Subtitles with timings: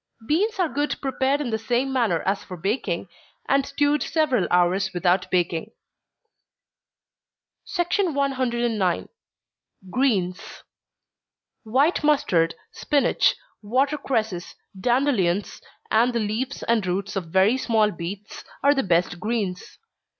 [0.27, 3.07] Beans are good prepared in the same manner as for baking,
[3.47, 5.73] and stewed several hours without baking.
[7.77, 9.09] 109.
[9.91, 10.63] Greens.
[11.61, 15.61] White mustard, spinach, water cresses, dandelions,
[15.91, 19.77] and the leaves and roots of very small beets, are the best greens.